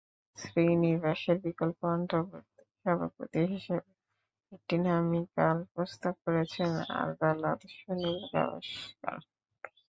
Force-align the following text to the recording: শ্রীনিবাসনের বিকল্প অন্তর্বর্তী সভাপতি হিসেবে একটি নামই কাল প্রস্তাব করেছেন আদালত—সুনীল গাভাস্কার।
শ্রীনিবাসনের 0.37 1.37
বিকল্প 1.45 1.79
অন্তর্বর্তী 1.91 2.61
সভাপতি 2.77 3.39
হিসেবে 3.53 3.89
একটি 4.51 4.75
নামই 4.85 5.23
কাল 5.35 5.57
প্রস্তাব 5.73 6.13
করেছেন 6.25 6.71
আদালত—সুনীল 7.01 8.19
গাভাস্কার। 8.31 9.17